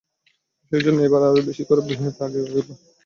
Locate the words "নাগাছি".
2.59-2.73